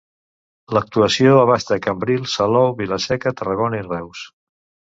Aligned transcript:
L'actuació 0.77 1.33
abasta 1.41 1.77
Cambrils, 1.85 2.33
Salou, 2.39 2.73
Vila-seca, 2.81 3.37
Tarragona 3.43 3.83
i 3.85 3.87
Reus. 3.93 4.27